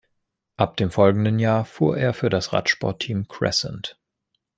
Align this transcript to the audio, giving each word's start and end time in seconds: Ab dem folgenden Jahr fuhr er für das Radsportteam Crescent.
Ab 0.57 0.77
dem 0.77 0.89
folgenden 0.89 1.37
Jahr 1.37 1.63
fuhr 1.63 1.95
er 1.95 2.15
für 2.15 2.29
das 2.31 2.53
Radsportteam 2.53 3.27
Crescent. 3.27 3.99